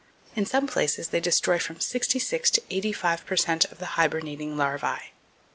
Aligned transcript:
"In 0.35 0.47
some 0.47 0.65
places 0.65 1.09
they 1.09 1.19
destroy 1.19 1.59
from 1.59 1.79
sixty 1.79 2.17
six 2.17 2.49
to 2.49 2.63
eighty 2.71 2.91
five 2.91 3.23
per 3.23 3.35
cent 3.37 3.65
of 3.65 3.77
the 3.77 3.85
hibernating 4.01 4.57
larvae." 4.57 5.13